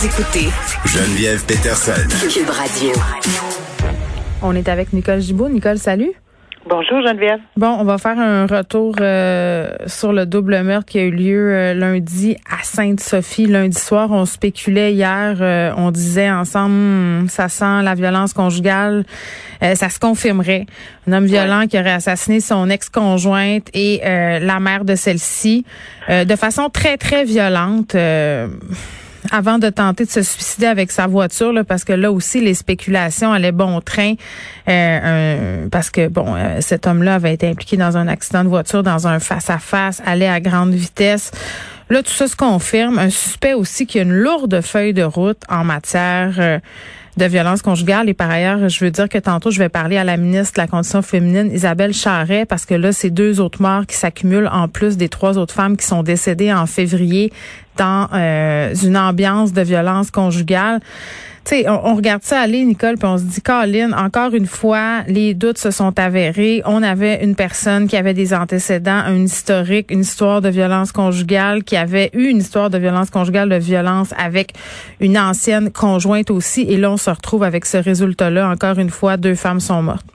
Vous 0.00 0.06
écoutez 0.06 0.48
Geneviève 0.86 1.44
Peterson. 1.44 1.92
Cube 2.32 2.48
Radio. 2.48 2.90
On 4.40 4.54
est 4.54 4.66
avec 4.66 4.94
Nicole 4.94 5.20
Gibault. 5.20 5.50
Nicole, 5.50 5.76
salut. 5.76 6.12
Bonjour 6.66 7.02
Geneviève. 7.06 7.40
Bon, 7.58 7.76
on 7.78 7.84
va 7.84 7.98
faire 7.98 8.18
un 8.18 8.46
retour 8.46 8.94
euh, 8.98 9.68
sur 9.86 10.14
le 10.14 10.24
double 10.24 10.62
meurtre 10.62 10.86
qui 10.86 10.98
a 10.98 11.02
eu 11.02 11.10
lieu 11.10 11.52
euh, 11.52 11.74
lundi 11.74 12.38
à 12.50 12.62
Sainte-Sophie. 12.62 13.46
Lundi 13.46 13.78
soir, 13.78 14.10
on 14.10 14.24
spéculait 14.24 14.94
hier, 14.94 15.36
euh, 15.42 15.70
on 15.76 15.90
disait 15.90 16.30
ensemble, 16.30 16.74
hmm, 16.74 17.28
ça 17.28 17.50
sent 17.50 17.82
la 17.82 17.94
violence 17.94 18.32
conjugale, 18.32 19.04
ça 19.60 19.90
se 19.90 19.98
confirmerait. 19.98 20.64
Un 21.08 21.12
homme 21.12 21.26
violent 21.26 21.66
qui 21.66 21.78
aurait 21.78 21.92
assassiné 21.92 22.40
son 22.40 22.70
ex-conjointe 22.70 23.68
et 23.74 24.00
la 24.02 24.60
mère 24.60 24.86
de 24.86 24.94
celle-ci 24.94 25.66
de 26.08 26.36
façon 26.36 26.70
très, 26.70 26.96
très 26.96 27.24
violente 27.24 27.94
avant 29.30 29.58
de 29.58 29.68
tenter 29.68 30.04
de 30.04 30.10
se 30.10 30.22
suicider 30.22 30.66
avec 30.66 30.90
sa 30.90 31.06
voiture, 31.06 31.52
là, 31.52 31.64
parce 31.64 31.84
que 31.84 31.92
là 31.92 32.12
aussi, 32.12 32.40
les 32.40 32.54
spéculations 32.54 33.32
allaient 33.32 33.52
bon 33.52 33.80
train, 33.80 34.14
euh, 34.68 35.66
parce 35.70 35.90
que, 35.90 36.08
bon, 36.08 36.34
euh, 36.36 36.58
cet 36.60 36.86
homme-là 36.86 37.14
avait 37.14 37.34
été 37.34 37.48
impliqué 37.48 37.76
dans 37.76 37.96
un 37.96 38.08
accident 38.08 38.44
de 38.44 38.48
voiture, 38.48 38.82
dans 38.82 39.06
un 39.06 39.18
face-à-face, 39.18 40.02
allait 40.04 40.28
à 40.28 40.40
grande 40.40 40.72
vitesse. 40.72 41.32
Là, 41.90 42.04
tout 42.04 42.12
ça 42.12 42.28
se 42.28 42.36
confirme. 42.36 42.98
Un 43.00 43.10
suspect 43.10 43.52
aussi 43.52 43.84
qui 43.84 43.98
a 43.98 44.02
une 44.02 44.12
lourde 44.12 44.60
feuille 44.60 44.94
de 44.94 45.02
route 45.02 45.42
en 45.48 45.64
matière 45.64 46.34
euh, 46.38 46.58
de 47.16 47.24
violence 47.24 47.62
conjugale. 47.62 48.08
Et 48.08 48.14
par 48.14 48.30
ailleurs, 48.30 48.68
je 48.68 48.84
veux 48.84 48.92
dire 48.92 49.08
que 49.08 49.18
tantôt, 49.18 49.50
je 49.50 49.58
vais 49.58 49.68
parler 49.68 49.96
à 49.96 50.04
la 50.04 50.16
ministre 50.16 50.54
de 50.54 50.60
la 50.60 50.68
Condition 50.68 51.02
féminine, 51.02 51.50
Isabelle 51.52 51.92
Charret, 51.92 52.46
parce 52.46 52.64
que 52.64 52.74
là, 52.74 52.92
c'est 52.92 53.10
deux 53.10 53.40
autres 53.40 53.60
morts 53.60 53.86
qui 53.86 53.96
s'accumulent 53.96 54.48
en 54.52 54.68
plus 54.68 54.96
des 54.96 55.08
trois 55.08 55.36
autres 55.36 55.52
femmes 55.52 55.76
qui 55.76 55.84
sont 55.84 56.04
décédées 56.04 56.52
en 56.52 56.66
février 56.66 57.32
dans 57.76 58.08
euh, 58.14 58.72
une 58.84 58.96
ambiance 58.96 59.52
de 59.52 59.62
violence 59.62 60.12
conjugale. 60.12 60.80
Tu 61.44 61.64
on, 61.68 61.94
regarde 61.94 62.22
ça 62.22 62.40
aller, 62.40 62.64
Nicole, 62.64 62.96
puis 62.96 63.08
on 63.08 63.18
se 63.18 63.24
dit, 63.24 63.40
Colin, 63.40 63.92
encore 63.92 64.34
une 64.34 64.46
fois, 64.46 65.02
les 65.08 65.34
doutes 65.34 65.58
se 65.58 65.70
sont 65.70 65.98
avérés. 65.98 66.62
On 66.66 66.82
avait 66.82 67.24
une 67.24 67.34
personne 67.34 67.88
qui 67.88 67.96
avait 67.96 68.14
des 68.14 68.34
antécédents, 68.34 69.02
un 69.06 69.24
historique, 69.24 69.90
une 69.90 70.00
histoire 70.00 70.42
de 70.42 70.48
violence 70.48 70.92
conjugale, 70.92 71.64
qui 71.64 71.76
avait 71.76 72.10
eu 72.12 72.28
une 72.28 72.38
histoire 72.38 72.68
de 72.68 72.78
violence 72.78 73.10
conjugale, 73.10 73.48
de 73.48 73.56
violence 73.56 74.12
avec 74.18 74.52
une 75.00 75.18
ancienne 75.18 75.70
conjointe 75.70 76.30
aussi. 76.30 76.62
Et 76.62 76.76
là, 76.76 76.92
on 76.92 76.96
se 76.96 77.10
retrouve 77.10 77.42
avec 77.42 77.64
ce 77.64 77.78
résultat-là. 77.78 78.48
Encore 78.48 78.78
une 78.78 78.90
fois, 78.90 79.16
deux 79.16 79.34
femmes 79.34 79.60
sont 79.60 79.82
mortes. 79.82 80.06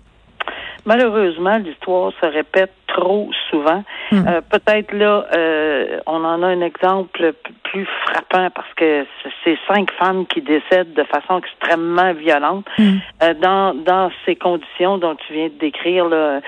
Malheureusement, 0.85 1.57
l'histoire 1.57 2.11
se 2.21 2.27
répète 2.27 2.71
trop 2.87 3.29
souvent. 3.49 3.83
Hmm. 4.11 4.27
Euh, 4.27 4.41
peut-être 4.41 4.93
là, 4.93 5.25
euh, 5.35 5.99
on 6.05 6.23
en 6.23 6.43
a 6.43 6.47
un 6.47 6.61
exemple 6.61 7.33
plus 7.63 7.87
frappant 8.05 8.49
parce 8.51 8.73
que 8.75 9.05
c'est 9.43 9.57
cinq 9.67 9.91
femmes 9.93 10.25
qui 10.27 10.41
décèdent 10.41 10.93
de 10.93 11.03
façon 11.03 11.39
extrêmement 11.39 12.13
violente 12.13 12.65
hmm. 12.77 12.97
euh, 13.23 13.33
dans 13.33 13.73
dans 13.73 14.11
ces 14.25 14.35
conditions 14.35 14.97
dont 14.97 15.15
tu 15.15 15.33
viens 15.33 15.47
de 15.47 15.59
décrire 15.59 16.05
là, 16.05 16.39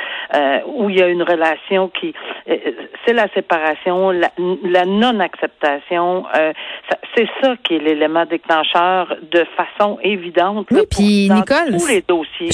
où 0.67 0.90
il 0.90 0.97
y 0.97 1.01
a 1.01 1.07
une 1.07 1.23
relation 1.23 1.90
qui 1.90 2.13
c'est 3.07 3.13
la 3.13 3.28
séparation, 3.34 4.12
la, 4.12 4.31
la 4.63 4.85
non-acceptation. 4.85 6.25
c'est 7.16 7.28
ça 7.41 7.56
qui 7.63 7.75
est 7.75 7.79
l'élément 7.79 8.25
déclencheur 8.25 9.16
de 9.31 9.45
façon 9.56 9.97
évidente. 10.03 10.68
Oui, 10.72 10.81
puis 10.90 11.29
Nicole, 11.29 11.78
tous 11.78 11.88
les 11.88 12.03
dossiers. 12.07 12.50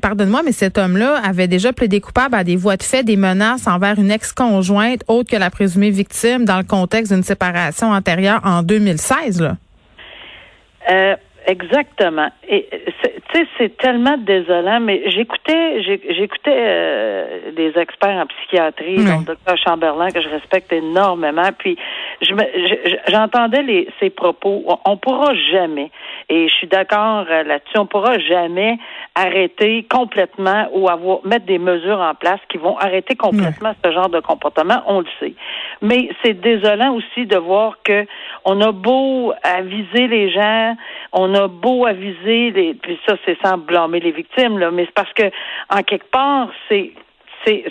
Pardonne-moi, 0.00 0.42
mais 0.44 0.52
cet 0.52 0.78
homme-là 0.78 1.20
avait 1.24 1.48
déjà 1.48 1.72
plaidé 1.72 2.00
coupable 2.00 2.36
à 2.36 2.44
des 2.44 2.56
voies 2.56 2.76
de 2.76 2.82
fait, 2.82 3.02
des 3.02 3.16
menaces 3.16 3.66
envers 3.66 3.98
une 3.98 4.10
ex-conjointe 4.10 5.02
autre 5.08 5.30
que 5.30 5.36
la 5.36 5.50
présumée 5.50 5.90
victime 5.90 6.44
dans 6.44 6.58
le 6.58 6.64
contexte 6.64 7.12
d'une 7.12 7.24
séparation 7.24 7.88
antérieure 7.88 8.40
en 8.44 8.62
2016. 8.62 9.42
Là. 9.42 9.56
Euh, 10.88 11.16
Exactement. 11.46 12.28
Et 12.48 12.68
tu 12.70 13.38
sais, 13.38 13.46
c'est 13.56 13.76
tellement 13.76 14.16
désolant, 14.18 14.80
mais 14.80 15.08
j'écoutais, 15.10 15.80
j'écoutais 15.82 16.50
euh, 16.50 17.52
des 17.52 17.72
experts 17.78 18.18
en 18.18 18.26
psychiatrie, 18.26 18.96
dont 18.96 19.20
le 19.20 19.24
docteur 19.24 19.56
Chamberlain 19.56 20.10
que 20.10 20.20
je 20.20 20.28
respecte 20.28 20.72
énormément. 20.72 21.48
Puis 21.56 21.78
je 22.20 22.34
j'entendais 23.08 23.62
les 23.62 23.88
ses 24.00 24.10
propos. 24.10 24.64
On, 24.84 24.96
pourra 24.96 25.34
jamais, 25.52 25.90
et 26.28 26.48
je 26.48 26.54
suis 26.54 26.66
d'accord 26.66 27.24
euh, 27.28 27.42
là-dessus, 27.42 27.78
on 27.78 27.86
pourra 27.86 28.18
jamais 28.18 28.78
arrêter 29.14 29.86
complètement 29.90 30.68
ou 30.72 30.88
avoir 30.88 31.18
mettre 31.24 31.46
des 31.46 31.58
mesures 31.58 32.00
en 32.00 32.14
place 32.14 32.40
qui 32.48 32.58
vont 32.58 32.76
arrêter 32.78 33.14
complètement 33.14 33.72
ce 33.84 33.92
genre 33.92 34.08
de 34.08 34.20
comportement. 34.20 34.82
On 34.86 35.00
le 35.00 35.06
sait. 35.20 35.34
Mais 35.82 36.08
c'est 36.22 36.34
désolant 36.34 36.94
aussi 36.94 37.26
de 37.26 37.36
voir 37.36 37.78
que 37.84 38.06
on 38.44 38.60
a 38.60 38.72
beau 38.72 39.32
aviser 39.42 40.06
les 40.08 40.30
gens, 40.30 40.76
on 41.12 41.34
a 41.34 41.48
beau 41.48 41.86
aviser, 41.86 42.50
les, 42.50 42.74
puis 42.74 42.98
ça, 43.06 43.16
c'est 43.24 43.38
sans 43.44 43.58
blâmer 43.58 44.00
les 44.00 44.12
victimes, 44.12 44.58
là, 44.58 44.70
mais 44.70 44.84
c'est 44.86 44.94
parce 44.94 45.12
que, 45.12 45.30
en 45.70 45.82
quelque 45.82 46.10
part, 46.10 46.48
c'est 46.68 46.92
c'est, 47.46 47.64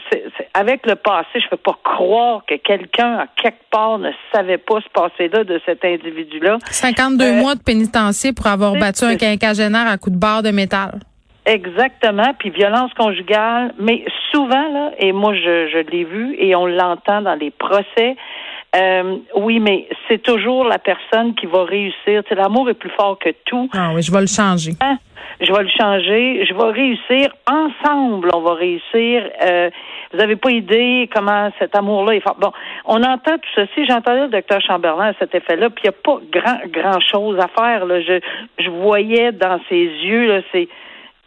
avec 0.53 0.85
le 0.85 0.95
passé, 0.95 1.27
je 1.35 1.45
ne 1.45 1.49
peux 1.49 1.57
pas 1.57 1.77
croire 1.83 2.43
que 2.47 2.55
quelqu'un, 2.55 3.17
à 3.17 3.27
quelque 3.27 3.63
part, 3.69 3.99
ne 3.99 4.11
savait 4.33 4.57
pas 4.57 4.79
ce 4.81 4.89
passé-là 4.89 5.43
de 5.43 5.59
cet 5.65 5.83
individu-là. 5.83 6.57
52 6.65 7.23
euh, 7.23 7.33
mois 7.33 7.55
de 7.55 7.61
pénitencier 7.61 8.31
pour 8.33 8.47
avoir 8.47 8.73
battu 8.73 9.03
un 9.03 9.17
quinquagénaire 9.17 9.87
à 9.87 9.97
coup 9.97 10.09
de 10.09 10.17
barre 10.17 10.43
de 10.43 10.51
métal. 10.51 10.99
Exactement, 11.45 12.33
puis 12.39 12.49
violence 12.49 12.91
conjugale, 12.95 13.73
mais 13.77 14.03
souvent, 14.31 14.67
là, 14.73 14.91
et 14.97 15.11
moi 15.11 15.35
je, 15.35 15.69
je 15.71 15.91
l'ai 15.91 16.03
vu 16.03 16.35
et 16.39 16.55
on 16.55 16.65
l'entend 16.65 17.21
dans 17.21 17.35
les 17.35 17.51
procès, 17.51 18.15
euh, 18.75 19.17
oui, 19.35 19.59
mais 19.59 19.87
c'est 20.07 20.21
toujours 20.21 20.65
la 20.65 20.79
personne 20.79 21.33
qui 21.35 21.45
va 21.45 21.63
réussir. 21.63 22.23
Tu 22.27 22.35
l'amour 22.35 22.69
est 22.69 22.73
plus 22.73 22.89
fort 22.89 23.17
que 23.17 23.29
tout. 23.45 23.69
Ah 23.73 23.91
oui, 23.93 24.01
je 24.01 24.11
vais 24.11 24.21
le 24.21 24.27
changer. 24.27 24.71
Hein? 24.81 24.97
Je 25.39 25.51
vais 25.51 25.63
le 25.63 25.69
changer. 25.69 26.45
Je 26.45 26.53
vais 26.53 26.71
réussir. 26.71 27.33
Ensemble, 27.49 28.29
on 28.33 28.41
va 28.41 28.53
réussir. 28.55 29.29
Euh, 29.41 29.69
vous 30.11 30.17
n'avez 30.17 30.35
pas 30.35 30.51
idée 30.51 31.09
comment 31.13 31.49
cet 31.59 31.75
amour-là 31.75 32.15
est 32.15 32.19
fort. 32.21 32.35
Bon, 32.39 32.51
on 32.85 33.01
entend 33.03 33.37
tout 33.37 33.49
ceci. 33.55 33.85
J'entendais 33.85 34.23
le 34.23 34.29
docteur 34.29 34.61
Chamberlain 34.61 35.07
à 35.07 35.13
cet 35.19 35.33
effet-là, 35.33 35.69
puis 35.69 35.83
il 35.85 35.89
n'y 35.89 35.95
a 35.95 35.99
pas 36.03 36.19
grand, 36.31 36.59
grand 36.67 36.99
chose 36.99 37.39
à 37.39 37.47
faire. 37.47 37.85
Là. 37.85 38.01
Je, 38.01 38.19
je 38.59 38.69
voyais 38.69 39.31
dans 39.31 39.59
ses 39.69 39.83
yeux, 39.83 40.27
là, 40.27 40.41
c'est. 40.51 40.67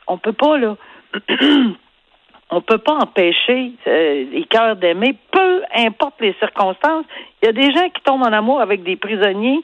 On 0.06 0.18
peut 0.18 0.32
pas, 0.32 0.58
là. 0.58 0.76
on 2.50 2.60
peut 2.60 2.78
pas 2.78 2.94
empêcher 2.94 3.72
euh, 3.86 4.24
les 4.32 4.44
cœurs 4.44 4.76
d'aimer, 4.76 5.14
peu 5.30 5.62
importe 5.74 6.14
les 6.20 6.34
circonstances. 6.38 7.04
Il 7.42 7.46
y 7.46 7.48
a 7.48 7.52
des 7.52 7.72
gens 7.72 7.88
qui 7.90 8.02
tombent 8.02 8.22
en 8.22 8.32
amour 8.32 8.60
avec 8.60 8.82
des 8.82 8.96
prisonniers, 8.96 9.60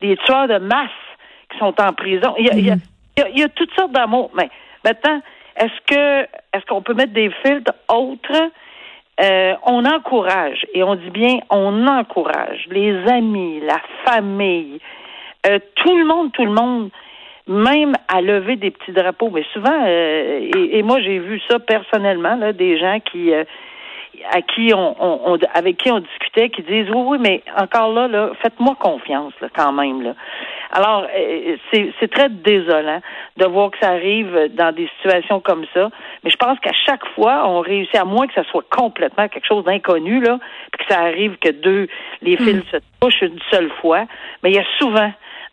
des 0.00 0.16
tueurs 0.18 0.48
de 0.48 0.58
masse 0.58 0.90
qui 1.50 1.58
sont 1.58 1.74
en 1.80 1.92
prison. 1.92 2.34
Il 2.38 2.46
y 2.46 2.50
a, 2.50 2.76
il 3.28 3.38
y 3.38 3.42
a, 3.42 3.48
toutes 3.48 3.74
sortes 3.74 3.92
d'amour. 3.92 4.30
Mais 4.34 4.48
maintenant, 4.84 5.20
est-ce 5.56 5.80
que 5.86 6.22
est-ce 6.52 6.64
qu'on 6.66 6.82
peut 6.82 6.94
mettre 6.94 7.12
des 7.12 7.30
filtres 7.44 7.72
autres? 7.88 8.50
Euh, 9.20 9.54
on 9.66 9.84
encourage, 9.84 10.64
et 10.72 10.82
on 10.82 10.94
dit 10.94 11.10
bien 11.10 11.38
on 11.50 11.86
encourage 11.86 12.66
les 12.70 12.96
amis, 13.08 13.60
la 13.60 13.80
famille, 14.06 14.80
euh, 15.46 15.58
tout 15.74 15.98
le 15.98 16.06
monde, 16.06 16.32
tout 16.32 16.46
le 16.46 16.52
monde 16.52 16.90
même 17.46 17.94
à 18.08 18.20
lever 18.20 18.56
des 18.56 18.70
petits 18.70 18.92
drapeaux. 18.92 19.30
Mais 19.30 19.44
souvent, 19.52 19.84
euh, 19.84 20.50
et, 20.54 20.82
moi 20.82 21.00
j'ai 21.00 21.18
vu 21.18 21.40
ça 21.48 21.58
personnellement, 21.58 22.36
là, 22.36 22.52
des 22.52 22.78
gens 22.78 22.98
qui 23.00 23.32
euh, 23.32 23.44
à 24.30 24.42
qui 24.42 24.72
on, 24.74 25.32
on, 25.32 25.38
avec 25.54 25.78
qui 25.78 25.90
on 25.90 26.00
discutait, 26.00 26.50
qui 26.50 26.62
disent 26.62 26.88
oui, 26.90 27.02
oui, 27.06 27.18
mais 27.20 27.42
encore 27.56 27.92
là, 27.92 28.08
là, 28.08 28.30
faites-moi 28.40 28.76
confiance 28.78 29.32
là, 29.40 29.48
quand 29.54 29.72
même. 29.72 30.02
Là. 30.02 30.14
Alors, 30.72 31.06
euh, 31.14 31.56
c'est 31.72 32.10
très 32.10 32.28
désolant 32.30 33.00
de 33.36 33.46
voir 33.46 33.70
que 33.70 33.78
ça 33.80 33.90
arrive 33.90 34.50
dans 34.54 34.74
des 34.74 34.88
situations 34.96 35.40
comme 35.40 35.66
ça. 35.74 35.90
Mais 36.24 36.30
je 36.30 36.36
pense 36.36 36.58
qu'à 36.60 36.72
chaque 36.72 37.06
fois, 37.14 37.46
on 37.46 37.60
réussit, 37.60 37.94
à 37.96 38.04
moins 38.04 38.26
que 38.26 38.34
ça 38.34 38.44
soit 38.44 38.64
complètement 38.70 39.28
quelque 39.28 39.46
chose 39.46 39.64
d'inconnu, 39.64 40.20
là, 40.20 40.38
puis 40.72 40.86
que 40.86 40.94
ça 40.94 41.00
arrive 41.00 41.36
que 41.38 41.50
deux, 41.50 41.88
les 42.22 42.36
fils 42.36 42.56
hmm. 42.56 42.70
se 42.70 42.76
touchent 43.00 43.22
une 43.22 43.38
seule 43.50 43.70
fois. 43.80 44.04
Mais 44.42 44.50
il 44.50 44.56
y 44.56 44.60
a 44.60 44.64
souvent 44.78 45.12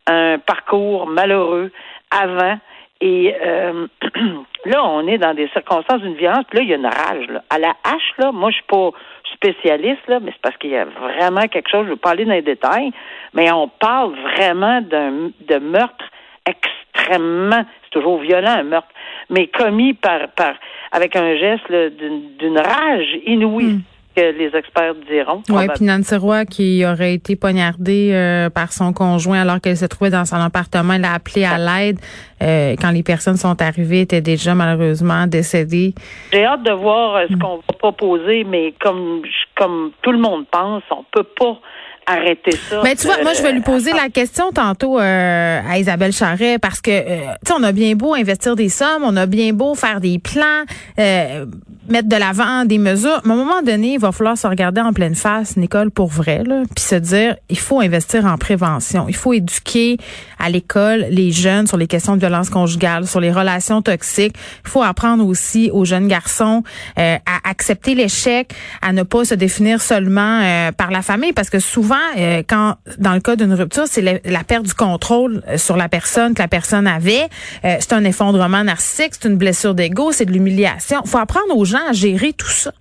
un 0.09 0.39
parcours 0.39 1.07
malheureux 1.07 1.71
avant. 2.11 2.57
Et 3.01 3.33
euh, 3.41 3.88
là, 4.65 4.83
on 4.83 5.07
est 5.07 5.17
dans 5.17 5.33
des 5.33 5.47
circonstances 5.50 6.01
d'une 6.01 6.15
violence. 6.15 6.44
Puis 6.50 6.59
là, 6.59 6.63
il 6.63 6.69
y 6.69 6.73
a 6.73 6.77
une 6.77 6.85
rage. 6.85 7.27
À 7.50 7.59
la 7.59 7.73
hache, 7.83 8.13
là, 8.17 8.31
moi, 8.31 8.50
je 8.50 8.56
suis 8.56 8.65
pas 8.67 8.91
spécialiste, 9.33 10.06
là, 10.07 10.19
mais 10.19 10.31
c'est 10.31 10.41
parce 10.41 10.57
qu'il 10.57 10.71
y 10.71 10.77
a 10.77 10.85
vraiment 10.85 11.47
quelque 11.47 11.69
chose, 11.69 11.88
je 11.88 11.94
pas 11.94 12.11
aller 12.11 12.25
dans 12.25 12.33
les 12.33 12.41
détails, 12.41 12.91
mais 13.33 13.50
on 13.51 13.69
parle 13.69 14.13
vraiment 14.35 14.81
d'un 14.81 15.29
de 15.39 15.59
meurtre 15.59 16.03
extrêmement, 16.45 17.63
c'est 17.83 17.91
toujours 17.91 18.19
violent 18.19 18.51
un 18.51 18.63
meurtre, 18.63 18.89
mais 19.29 19.47
commis 19.47 19.94
par, 19.94 20.27
par 20.35 20.55
avec 20.91 21.15
un 21.15 21.38
geste 21.38 21.71
d'une 21.71 22.57
rage 22.57 23.19
inouïe. 23.25 23.75
Hmm 23.75 23.81
que 24.19 24.38
les 24.38 24.56
experts 24.57 24.95
diront. 25.10 25.42
Oui, 25.50 25.68
puis 25.74 25.86
Nancy 25.86 26.16
Roy, 26.16 26.45
qui 26.45 26.83
aurait 26.86 27.13
été 27.13 27.36
poignardée 27.36 28.12
euh, 28.13 28.50
par 28.50 28.74
son 28.74 28.94
conjoint 28.94 29.42
alors 29.42 29.62
qu'elle 29.62 29.77
se 29.77 29.86
trouvait 29.86 30.10
dans 30.10 30.25
son 30.25 30.38
appartement, 30.38 30.94
elle 30.94 31.06
a 31.06 31.13
appelé 31.13 31.45
à 31.45 31.57
l'aide. 31.57 32.00
Euh, 32.42 32.75
quand 32.80 32.92
les 32.92 33.04
personnes 33.04 33.38
sont 33.38 33.62
arrivées, 33.62 34.01
était 34.01 34.21
déjà 34.21 34.56
malheureusement 34.56 35.27
décédée. 35.27 35.94
J'ai 36.31 36.45
hâte 36.45 36.63
de 36.63 36.71
voir 36.71 37.16
euh, 37.16 37.25
ce 37.30 37.36
mm. 37.36 37.39
qu'on 37.39 37.56
va 37.57 37.74
proposer, 37.77 38.44
mais 38.44 38.74
comme 38.80 39.21
comme 39.56 39.92
tout 40.01 40.12
le 40.12 40.19
monde 40.19 40.45
pense, 40.51 40.83
on 40.92 41.04
peut 41.12 41.27
pas 41.38 41.60
arrêter 42.09 42.57
ça. 42.69 42.81
Mais 42.83 42.95
tu 42.95 43.06
vois, 43.06 43.21
moi, 43.21 43.33
je 43.33 43.41
vais 43.41 43.51
lui 43.51 43.61
poser 43.61 43.94
la 43.94 44.09
question 44.09 44.51
tantôt 44.51 45.00
euh, 45.00 45.61
à 45.67 45.77
Isabelle 45.77 46.11
Charret 46.11 46.57
parce 46.59 46.81
que, 46.81 46.91
euh, 46.91 47.19
tu 47.45 47.51
sais, 47.51 47.53
on 47.57 47.63
a 47.63 47.71
bien 47.71 47.94
beau 47.95 48.15
investir 48.15 48.56
des 48.56 48.69
sommes, 48.69 49.03
on 49.03 49.15
a 49.15 49.25
bien 49.25 49.53
beau 49.53 49.75
faire 49.75 50.01
des 50.01 50.17
plans, 50.17 50.63
euh, 50.97 51.45
mettre 51.88 52.09
de 52.09 52.15
l'avant 52.15 52.65
des 52.65 52.79
mesures. 52.79 53.21
Mais 53.25 53.31
à 53.31 53.33
un 53.35 53.38
moment 53.38 53.61
donné, 53.61 53.94
il 53.94 54.00
va 54.00 54.11
falloir 54.11 54.38
se 54.38 54.47
regarder 54.47 54.81
en 54.81 54.91
pleine 54.91 55.15
face, 55.15 55.56
Nicole, 55.56 55.91
pour 55.91 56.07
vrai, 56.07 56.44
là, 56.44 56.63
puis 56.75 56.83
se 56.83 56.95
dire, 56.95 57.35
il 57.50 57.59
faut 57.59 57.79
investir 57.79 58.25
en 58.25 58.38
prévention. 58.38 59.05
Il 59.07 59.15
faut 59.15 59.33
éduquer 59.33 59.97
à 60.39 60.50
l'école 60.50 61.05
les 61.12 61.31
jeunes 61.31 61.67
sur 61.67 61.77
les 61.77 61.88
questions 61.88 62.15
de 62.15 62.19
violence 62.19 62.50
conjugale, 62.50 63.05
sur 63.07 63.19
les 63.19 63.31
relations 63.31 63.81
toxiques. 63.81 64.35
Il 64.65 64.69
faut 64.69 64.81
apprendre 64.81 65.25
aussi 65.25 65.69
aux 65.71 65.85
jeunes 65.85 66.07
garçons 66.07 66.63
à 66.95 67.50
accepter 67.50 67.95
l'échec, 67.95 68.53
à 68.81 68.94
ne 68.94 69.03
pas 69.03 69.25
se 69.25 69.35
définir 69.35 69.81
seulement 69.81 70.71
par 70.77 70.91
la 70.91 71.01
famille, 71.01 71.33
parce 71.33 71.50
que 71.50 71.59
souvent, 71.59 71.99
euh, 72.18 72.44
quand 72.48 72.75
dans 72.98 73.13
le 73.13 73.19
cas 73.19 73.36
d'une 73.36 73.54
rupture, 73.54 73.84
c'est 73.86 74.01
la, 74.01 74.44
perte 74.44 74.63
du 74.63 74.74
contrôle 74.74 75.42
euh, 75.48 75.57
sur 75.57 75.78
la 75.78 75.90
personne 75.90 76.34
que 76.34 76.42
la 76.42 76.48
personne 76.48 76.88
avait. 76.88 77.28
Euh, 77.66 77.75
c'est 77.80 77.94
un 77.94 78.04
effondrement 78.04 78.63
narcissique, 78.63 79.12
c'est 79.12 79.28
une 79.28 79.38
blessure 79.38 79.74
d'ego, 79.74 80.12
c'est 80.12 80.25
de 80.25 80.31
l'humiliation. 80.31 81.01
Il 81.06 81.10
faut 81.10 81.18
apprendre 81.18 81.56
aux 81.56 81.66
gens 81.66 81.88
à 81.90 81.94
gérer 81.94 82.34
tout 82.34 82.48
ça. 82.48 82.72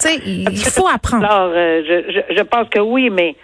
Tu 0.00 0.08
sais, 0.08 0.20
il 0.24 0.56
faut 0.56 0.88
apprendre. 0.94 1.24
Alors, 1.24 1.52
je, 1.52 2.04
je, 2.08 2.34
je 2.34 2.42
pense 2.42 2.68
que 2.68 2.80
oui, 2.80 3.10
mais 3.10 3.36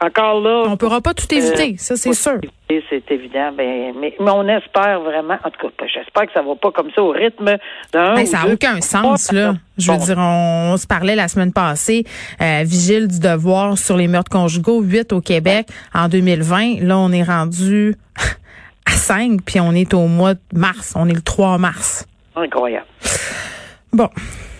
encore 0.00 0.40
là. 0.40 0.62
On 0.66 0.70
ne 0.70 0.76
pourra 0.76 1.00
pas 1.00 1.14
tout 1.14 1.32
éviter, 1.32 1.76
ça 1.76 1.96
c'est 1.96 2.14
sûr. 2.14 2.40
C'est 2.68 3.10
évident, 3.10 3.50
ben, 3.56 3.92
mais, 4.00 4.14
mais, 4.20 4.30
on 4.30 4.46
espère 4.48 5.00
vraiment. 5.00 5.34
En 5.44 5.50
tout 5.50 5.66
cas, 5.66 5.74
ben, 5.78 5.88
j'espère 5.92 6.26
que 6.26 6.32
ça 6.32 6.42
va 6.42 6.54
pas 6.54 6.70
comme 6.70 6.90
ça 6.94 7.02
au 7.02 7.10
rythme 7.10 7.56
d'un. 7.92 8.14
Ben, 8.14 8.26
ça 8.26 8.44
n'a 8.44 8.52
aucun 8.52 8.80
sens 8.80 9.32
là. 9.32 9.54
Je 9.76 9.90
veux 9.90 9.98
dire, 9.98 10.16
on, 10.18 10.76
se 10.76 10.86
parlait 10.86 11.16
la 11.16 11.28
semaine 11.28 11.52
passée, 11.52 12.04
euh, 12.40 12.62
vigile 12.64 13.08
du 13.08 13.18
devoir 13.18 13.76
sur 13.76 13.96
les 13.96 14.08
meurtres 14.08 14.30
conjugaux, 14.30 14.80
8 14.80 15.12
au 15.12 15.20
Québec 15.20 15.66
en 15.94 16.08
2020. 16.08 16.80
Là, 16.80 16.98
on 16.98 17.12
est 17.12 17.22
rendu 17.22 17.96
à 18.86 18.92
5, 18.92 19.40
puis 19.44 19.60
on 19.60 19.72
est 19.72 19.92
au 19.92 20.06
mois 20.06 20.34
de 20.34 20.40
mars. 20.52 20.94
On 20.96 21.08
est 21.08 21.14
le 21.14 21.22
3 21.22 21.58
mars. 21.58 22.06
Incroyable. 22.36 22.86
Bon. 23.92 24.08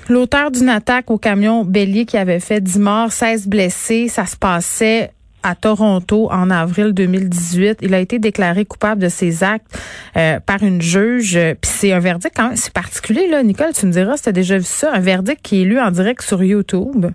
L'auteur 0.09 0.51
d'une 0.51 0.69
attaque 0.69 1.09
au 1.13 1.19
camion 1.19 1.65
bélier 1.65 2.05
qui 2.05 2.17
avait 2.17 2.41
fait 2.41 2.61
10 2.61 2.81
morts, 2.81 3.13
16 3.13 3.47
blessés, 3.47 4.09
ça 4.09 4.27
se 4.27 4.37
passait 4.37 5.13
à 5.43 5.55
Toronto 5.55 6.29
en 6.31 6.51
avril 6.51 6.93
2018. 6.93 7.79
Il 7.83 7.95
a 7.95 8.01
été 8.01 8.19
déclaré 8.19 8.65
coupable 8.65 9.01
de 9.01 9.09
ses 9.09 9.43
actes 9.43 9.79
euh, 10.17 10.41
par 10.41 10.63
une 10.63 10.83
juge. 10.83 11.39
Puis 11.61 11.71
c'est 11.71 11.93
un 11.93 11.99
verdict 11.99 12.35
quand 12.37 12.49
même, 12.49 12.57
c'est 12.57 12.73
particulier 12.73 13.29
là, 13.29 13.43
Nicole. 13.43 13.73
Tu 13.73 13.87
me 13.87 13.93
diras, 13.93 14.17
si 14.17 14.25
tu 14.25 14.29
as 14.29 14.33
déjà 14.33 14.59
vu 14.59 14.65
ça, 14.65 14.93
un 14.93 15.01
verdict 15.01 15.41
qui 15.43 15.63
est 15.63 15.65
lu 15.65 15.81
en 15.81 15.91
direct 15.91 16.23
sur 16.23 16.43
YouTube. 16.43 17.07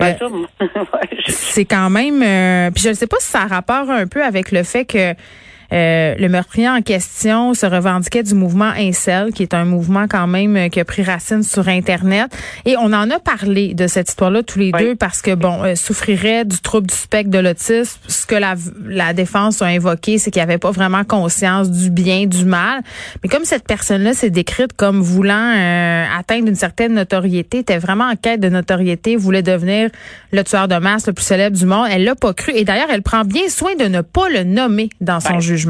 Euh, 0.00 0.12
c'est 1.28 1.64
quand 1.64 1.90
même. 1.90 2.22
Euh, 2.22 2.70
puis 2.70 2.82
je 2.82 2.90
ne 2.90 2.94
sais 2.94 3.06
pas 3.06 3.16
si 3.20 3.28
ça 3.28 3.42
a 3.42 3.46
rapport 3.46 3.90
un 3.90 4.06
peu 4.06 4.24
avec 4.24 4.52
le 4.52 4.62
fait 4.62 4.84
que 4.84 5.14
euh, 5.72 6.14
le 6.18 6.28
meurtrier 6.28 6.68
en 6.68 6.82
question 6.82 7.54
se 7.54 7.64
revendiquait 7.66 8.22
du 8.22 8.34
mouvement 8.34 8.70
Incel, 8.76 9.32
qui 9.32 9.42
est 9.42 9.54
un 9.54 9.64
mouvement 9.64 10.06
quand 10.08 10.26
même 10.26 10.56
euh, 10.56 10.68
qui 10.68 10.80
a 10.80 10.84
pris 10.84 11.02
racine 11.02 11.42
sur 11.42 11.68
Internet. 11.68 12.30
Et 12.64 12.76
on 12.76 12.92
en 12.92 13.10
a 13.10 13.18
parlé 13.18 13.74
de 13.74 13.86
cette 13.86 14.08
histoire-là 14.08 14.42
tous 14.42 14.58
les 14.58 14.72
deux 14.72 14.96
parce 14.96 15.22
que, 15.22 15.34
bon, 15.34 15.64
euh, 15.64 15.74
souffrirait 15.74 16.44
du 16.44 16.58
trouble 16.60 16.88
du 16.88 16.94
spectre 16.94 17.30
de 17.30 17.38
l'autisme. 17.38 17.98
Ce 18.06 18.26
que 18.26 18.34
la, 18.34 18.54
la 18.86 19.14
défense 19.14 19.62
a 19.62 19.66
invoqué, 19.66 20.18
c'est 20.18 20.30
qu'il 20.30 20.40
n'y 20.40 20.44
avait 20.44 20.58
pas 20.58 20.72
vraiment 20.72 21.04
conscience 21.04 21.70
du 21.70 21.90
bien, 21.90 22.26
du 22.26 22.44
mal. 22.44 22.82
Mais 23.22 23.28
comme 23.28 23.44
cette 23.44 23.66
personne-là 23.66 24.12
s'est 24.12 24.30
décrite 24.30 24.74
comme 24.74 25.00
voulant 25.00 25.52
atteindre 26.18 26.48
une 26.48 26.54
certaine 26.54 26.94
notoriété, 26.94 27.58
était 27.58 27.78
vraiment 27.78 28.04
en 28.04 28.16
quête 28.16 28.40
de 28.40 28.48
notoriété, 28.48 29.16
voulait 29.16 29.42
devenir 29.42 29.90
le 30.32 30.44
tueur 30.44 30.68
de 30.68 30.76
masse 30.76 31.06
le 31.06 31.12
plus 31.12 31.24
célèbre 31.24 31.56
du 31.56 31.66
monde, 31.66 31.88
elle 31.90 32.04
l'a 32.04 32.14
pas 32.14 32.34
cru. 32.34 32.52
Et 32.54 32.64
d'ailleurs, 32.64 32.88
elle 32.90 33.02
prend 33.02 33.24
bien 33.24 33.48
soin 33.48 33.74
de 33.78 33.84
ne 33.84 34.00
pas 34.00 34.28
le 34.28 34.44
nommer 34.44 34.90
dans 35.00 35.20
son 35.20 35.40
jugement. 35.40 35.61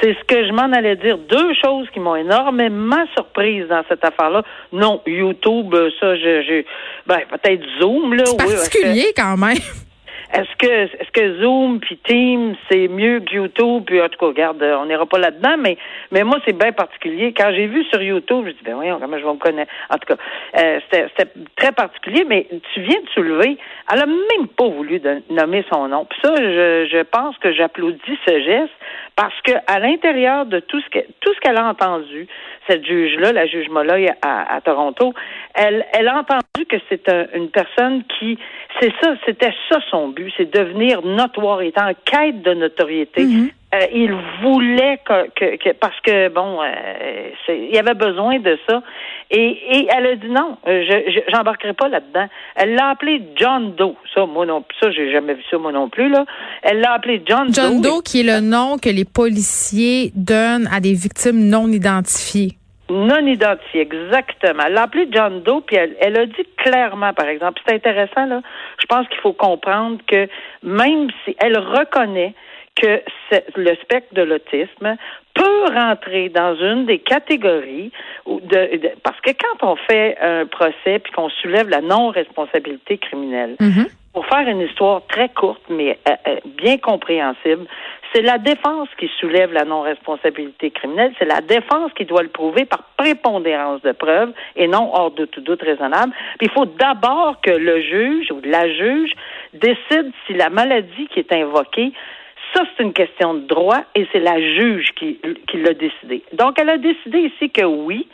C'est 0.00 0.14
ce 0.14 0.24
que 0.24 0.46
je 0.46 0.52
m'en 0.52 0.72
allais 0.72 0.96
dire. 0.96 1.18
Deux 1.18 1.52
choses 1.62 1.86
qui 1.92 2.00
m'ont 2.00 2.16
énormément 2.16 3.04
surprise 3.14 3.66
dans 3.68 3.82
cette 3.88 4.04
affaire-là. 4.04 4.42
Non, 4.72 5.02
YouTube, 5.06 5.74
ça, 6.00 6.16
je, 6.16 6.64
ben, 7.06 7.20
peut-être 7.30 7.62
Zoom, 7.80 8.14
là. 8.14 8.24
C'est 8.24 8.36
particulier 8.36 9.12
quand 9.14 9.36
même. 9.36 9.58
Est-ce 10.32 10.56
que 10.58 10.66
est-ce 10.66 11.10
que 11.10 11.40
Zoom 11.40 11.80
puis 11.80 11.96
Teams 11.98 12.54
c'est 12.70 12.88
mieux 12.88 13.20
que 13.20 13.34
YouTube? 13.34 13.84
Puis 13.86 14.00
en 14.00 14.08
tout 14.08 14.18
cas 14.18 14.26
regarde 14.26 14.62
on 14.62 14.86
n'ira 14.86 15.04
pas 15.06 15.18
là-dedans 15.18 15.56
mais 15.58 15.76
mais 16.12 16.22
moi 16.22 16.38
c'est 16.46 16.56
bien 16.56 16.72
particulier. 16.72 17.34
Quand 17.36 17.50
j'ai 17.52 17.66
vu 17.66 17.84
sur 17.84 18.00
YouTube 18.00 18.44
je 18.46 18.52
dis 18.52 18.62
ben 18.64 18.74
voyons 18.74 18.98
comment 19.00 19.18
je 19.18 19.24
vais 19.24 19.32
me 19.32 19.38
connaître? 19.38 19.72
En 19.90 19.96
tout 19.96 20.14
cas 20.14 20.22
euh, 20.58 20.80
c'était 20.90 21.30
très 21.56 21.72
particulier 21.72 22.24
mais 22.28 22.46
tu 22.72 22.80
viens 22.80 23.00
de 23.00 23.08
soulever 23.10 23.58
elle 23.92 24.00
a 24.00 24.06
même 24.06 24.48
pas 24.56 24.68
voulu 24.68 25.00
nommer 25.30 25.64
son 25.72 25.88
nom. 25.88 26.04
Puis 26.04 26.18
ça 26.22 26.34
je, 26.36 26.88
je 26.90 27.02
pense 27.02 27.36
que 27.38 27.52
j'applaudis 27.52 28.18
ce 28.26 28.40
geste 28.40 28.72
parce 29.16 29.38
que 29.42 29.52
à 29.66 29.80
l'intérieur 29.80 30.46
de 30.46 30.60
tout 30.60 30.80
ce 30.80 30.88
que 30.90 31.04
tout 31.20 31.34
ce 31.34 31.40
qu'elle 31.40 31.56
a 31.56 31.66
entendu, 31.66 32.28
cette 32.68 32.86
juge-là, 32.86 33.32
la 33.32 33.46
juge 33.46 33.68
Molloy 33.68 34.08
à, 34.22 34.54
à, 34.54 34.60
Toronto, 34.60 35.12
elle, 35.54 35.84
elle 35.92 36.08
a 36.08 36.18
entendu 36.18 36.66
que 36.68 36.76
c'est 36.88 37.10
une 37.34 37.50
personne 37.50 38.04
qui, 38.18 38.38
c'est 38.80 38.92
ça, 39.02 39.14
c'était 39.26 39.52
ça 39.68 39.80
son 39.90 40.08
but, 40.08 40.19
c'est 40.36 40.52
devenir 40.52 41.02
notoire, 41.02 41.62
est 41.62 41.78
en 41.78 41.92
quête 42.04 42.42
de 42.42 42.54
notoriété. 42.54 43.24
Mm-hmm. 43.24 43.50
Euh, 43.72 43.86
il 43.94 44.12
voulait 44.42 44.98
que, 45.04 45.56
que, 45.56 45.72
parce 45.74 45.98
que 46.00 46.28
bon, 46.28 46.60
euh, 46.60 47.30
il 47.48 47.72
y 47.72 47.78
avait 47.78 47.94
besoin 47.94 48.40
de 48.40 48.58
ça. 48.68 48.82
Et, 49.30 49.38
et 49.38 49.88
elle 49.96 50.06
a 50.06 50.16
dit 50.16 50.28
non, 50.28 50.56
euh, 50.66 50.82
je 50.88 51.20
j'embarquerai 51.32 51.74
pas 51.74 51.88
là-dedans. 51.88 52.26
Elle 52.56 52.74
l'a 52.74 52.88
appelé 52.88 53.22
John 53.36 53.76
Doe. 53.76 53.94
Ça, 54.12 54.26
moi 54.26 54.44
non, 54.44 54.64
ça 54.80 54.90
j'ai 54.90 55.12
jamais 55.12 55.34
vu 55.34 55.42
ça 55.48 55.58
moi 55.58 55.70
non 55.70 55.88
plus 55.88 56.08
là. 56.08 56.24
Elle 56.62 56.80
l'a 56.80 56.94
appelé 56.94 57.22
John, 57.24 57.46
Doe. 57.46 57.54
John 57.54 57.80
Doe, 57.80 58.02
qui 58.02 58.20
est 58.20 58.24
le 58.24 58.40
nom 58.40 58.76
que 58.76 58.90
les 58.90 59.04
policiers 59.04 60.10
donnent 60.16 60.68
à 60.72 60.80
des 60.80 60.94
victimes 60.94 61.48
non 61.48 61.68
identifiées. 61.68 62.59
Non 62.90 63.24
identifiées, 63.24 63.82
exactement. 63.82 64.64
Elle 64.66 64.74
l'a 64.74 64.82
appelé 64.82 65.08
John 65.10 65.42
Doe, 65.42 65.62
puis 65.62 65.76
elle, 65.76 65.96
elle 66.00 66.18
a 66.18 66.26
dit 66.26 66.46
clairement, 66.56 67.12
par 67.12 67.26
exemple, 67.26 67.60
c'est 67.64 67.74
intéressant 67.74 68.26
là. 68.26 68.42
Je 68.80 68.86
pense 68.86 69.06
qu'il 69.08 69.20
faut 69.20 69.32
comprendre 69.32 69.98
que 70.06 70.28
même 70.62 71.08
si 71.24 71.36
elle 71.38 71.58
reconnaît 71.58 72.34
que 72.74 73.00
le 73.56 73.74
spectre 73.76 74.14
de 74.14 74.22
l'autisme 74.22 74.96
peut 75.34 75.64
rentrer 75.72 76.28
dans 76.30 76.56
une 76.56 76.86
des 76.86 76.98
catégories 76.98 77.92
de, 78.26 78.92
parce 79.02 79.20
que 79.20 79.30
quand 79.30 79.70
on 79.70 79.76
fait 79.76 80.16
un 80.20 80.46
procès 80.46 80.98
puis 80.98 81.12
qu'on 81.12 81.28
soulève 81.28 81.68
la 81.68 81.80
non-responsabilité 81.80 82.98
criminelle, 82.98 83.56
mm-hmm. 83.60 83.90
Pour 84.12 84.26
faire 84.26 84.46
une 84.48 84.60
histoire 84.60 85.02
très 85.06 85.28
courte 85.28 85.62
mais 85.68 85.98
euh, 86.08 86.12
euh, 86.26 86.36
bien 86.56 86.78
compréhensible, 86.78 87.66
c'est 88.12 88.22
la 88.22 88.38
défense 88.38 88.88
qui 88.98 89.08
soulève 89.20 89.52
la 89.52 89.64
non-responsabilité 89.64 90.70
criminelle, 90.72 91.12
c'est 91.18 91.26
la 91.26 91.40
défense 91.40 91.92
qui 91.92 92.04
doit 92.04 92.22
le 92.22 92.28
prouver 92.28 92.64
par 92.64 92.82
prépondérance 92.96 93.82
de 93.82 93.92
preuves 93.92 94.32
et 94.56 94.66
non 94.66 94.90
hors 94.92 95.12
de 95.12 95.26
tout 95.26 95.40
doute 95.40 95.62
raisonnable. 95.62 96.12
Puis 96.38 96.48
il 96.48 96.50
faut 96.50 96.66
d'abord 96.66 97.40
que 97.40 97.52
le 97.52 97.80
juge 97.80 98.32
ou 98.32 98.40
la 98.44 98.68
juge 98.72 99.12
décide 99.54 100.10
si 100.26 100.34
la 100.34 100.50
maladie 100.50 101.06
qui 101.08 101.20
est 101.20 101.32
invoquée 101.32 101.92
ça, 102.54 102.64
c'est 102.76 102.82
une 102.82 102.92
question 102.92 103.34
de 103.34 103.46
droit 103.46 103.82
et 103.94 104.08
c'est 104.12 104.20
la 104.20 104.40
juge 104.40 104.90
qui, 104.96 105.20
qui 105.48 105.56
l'a 105.58 105.74
décidé. 105.74 106.22
Donc, 106.32 106.58
elle 106.60 106.70
a 106.70 106.78
décidé 106.78 107.18
ici 107.18 107.50
que 107.50 107.64
oui, 107.64 108.08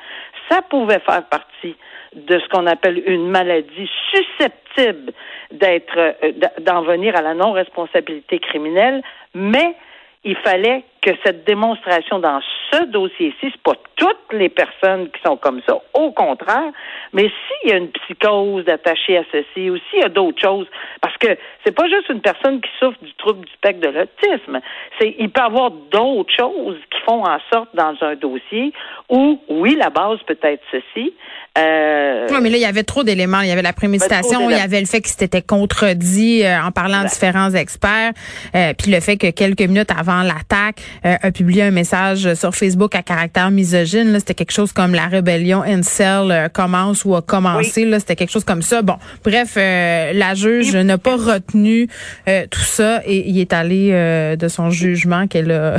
ça 0.49 0.63
pouvait 0.63 1.01
faire 1.01 1.25
partie 1.25 1.77
de 2.15 2.39
ce 2.39 2.49
qu'on 2.49 2.67
appelle 2.67 3.03
une 3.07 3.29
maladie 3.29 3.91
susceptible 4.11 5.13
d'être, 5.51 5.99
euh, 5.99 6.33
d'en 6.61 6.83
venir 6.83 7.17
à 7.17 7.23
la 7.23 7.35
non-responsabilité 7.35 8.39
criminelle, 8.39 9.03
mais 9.35 9.75
il 10.25 10.37
fallait 10.37 10.85
que 11.07 11.13
cette 11.25 11.47
démonstration 11.47 12.19
dans 12.19 12.41
ce 12.73 12.85
dossier-ci, 12.87 13.37
c'est 13.41 13.63
pas 13.63 13.77
toutes 13.95 14.33
les 14.33 14.49
personnes 14.49 15.09
qui 15.11 15.21
sont 15.25 15.37
comme 15.37 15.61
ça, 15.65 15.77
au 15.95 16.11
contraire, 16.11 16.73
mais 17.13 17.31
s'il 17.31 17.71
y 17.71 17.73
a 17.73 17.77
une 17.77 17.91
psychose 17.91 18.69
attachée 18.69 19.19
à 19.19 19.23
ceci, 19.31 19.71
ou 19.71 19.77
s'il 19.89 20.01
y 20.01 20.05
a 20.05 20.09
d'autres 20.09 20.43
choses, 20.43 20.67
parce 21.01 21.17
que 21.19 21.29
c'est 21.65 21.71
pas 21.71 21.89
juste 21.89 22.09
une 22.09 22.21
personne 22.21 22.61
qui 22.61 22.71
souffre 22.81 22.99
du 23.03 23.15
trouble 23.15 23.45
du 23.45 23.53
spectre 23.53 23.89
de 23.89 23.97
l'autisme, 23.97 24.59
c'est 24.99 25.15
il 25.17 25.31
peut 25.31 25.43
y 25.43 25.45
avoir 25.45 25.71
d'autres 25.71 26.35
choses 26.37 26.79
qui 26.91 27.01
font 27.07 27.25
en 27.25 27.39
sorte 27.53 27.69
dans 27.75 27.95
un 28.01 28.17
dossier 28.17 28.73
où, 29.09 29.41
oui, 29.49 29.77
la 29.77 29.91
base 29.91 30.19
peut 30.27 30.39
être 30.43 30.63
ceci, 30.73 31.15
euh, 31.57 32.27
oui, 32.31 32.39
mais 32.43 32.51
là, 32.51 32.57
il 32.57 32.63
y 32.63 32.67
avait 32.67 32.83
trop 32.83 33.03
d'éléments. 33.03 33.41
Il 33.41 33.49
y 33.49 33.51
avait 33.51 33.63
la 33.63 33.73
préméditation, 33.73 34.51
il 34.51 34.57
y 34.57 34.61
avait 34.61 34.81
le 34.81 34.87
fait 34.87 35.01
qu'il 35.01 35.13
s'était 35.13 35.43
contredit 35.43 36.45
euh, 36.45 36.61
en 36.63 36.71
parlant 36.71 37.01
à 37.01 37.05
différents 37.05 37.53
experts, 37.53 38.13
euh, 38.55 38.75
puis 38.79 38.91
le 38.91 39.01
fait 39.01 39.17
que 39.17 39.31
quelques 39.31 39.63
minutes 39.63 39.91
avant 39.97 40.23
l'attaque, 40.23 40.83
euh, 41.05 41.17
a 41.21 41.31
publié 41.31 41.63
un 41.63 41.71
message 41.71 42.35
sur 42.35 42.55
Facebook 42.55 42.95
à 42.95 43.03
caractère 43.03 43.51
misogyne. 43.51 44.19
C'était 44.19 44.35
quelque 44.35 44.53
chose 44.53 44.73
comme 44.73 44.95
la 44.95 45.07
rébellion 45.07 45.63
Incel 45.63 46.51
commence 46.53 47.05
ou 47.05 47.15
a 47.15 47.23
commencé. 47.23 47.87
C'était 47.99 48.17
quelque 48.17 48.33
chose 48.33 48.45
comme 48.45 48.63
ça. 48.63 48.83
Bon, 48.83 48.97
bref, 49.25 49.57
la 49.57 50.35
juge 50.35 50.75
n'a 50.77 50.99
pas 50.99 51.17
retenu 51.17 51.89
tout 52.51 52.61
ça 52.61 53.03
et 53.05 53.29
il 53.29 53.39
est 53.41 53.53
allé 53.53 53.91
de 54.39 54.49
son 54.49 54.71
jugement 54.71 55.27
qu'elle 55.27 55.51
a, 55.51 55.77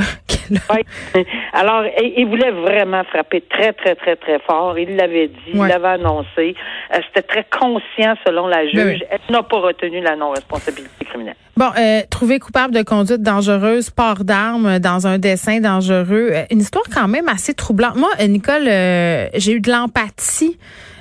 oui. 0.70 1.24
Alors, 1.52 1.84
il 2.00 2.26
voulait 2.26 2.50
vraiment 2.50 3.04
frapper 3.04 3.42
très, 3.42 3.72
très, 3.72 3.94
très, 3.94 4.16
très 4.16 4.38
fort. 4.40 4.78
Il 4.78 4.96
l'avait 4.96 5.28
dit, 5.28 5.52
il 5.54 5.60
l'avait 5.60 5.88
annoncé. 5.88 6.54
Euh, 6.94 6.98
c'était 7.06 7.26
très 7.26 7.44
conscient 7.44 8.14
selon 8.26 8.46
la 8.46 8.66
juge. 8.66 9.04
Elle 9.10 9.18
n'a 9.30 9.42
pas 9.42 9.58
retenu 9.58 10.00
la 10.00 10.16
non-responsabilité 10.16 11.04
criminelle. 11.04 11.36
Bon, 11.56 11.70
euh, 11.76 12.02
trouvé 12.08 12.38
coupable 12.38 12.72
de 12.72 12.82
conduite 12.82 13.22
dangereuse, 13.22 13.90
port 13.90 14.22
d'armes 14.22 14.78
dans 14.78 15.07
un 15.07 15.07
dessin 15.16 15.60
dangereux. 15.60 16.30
Euh, 16.32 16.44
une 16.50 16.60
histoire 16.60 16.84
quand 16.92 17.08
même 17.08 17.28
assez 17.28 17.54
troublante. 17.54 17.96
Moi, 17.96 18.10
Nicole, 18.26 18.64
j'ai 18.64 19.52
eu 19.52 19.60
de 19.60 19.70
l'empathie 19.70 20.58